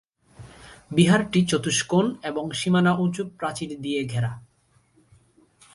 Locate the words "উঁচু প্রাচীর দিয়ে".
2.95-4.01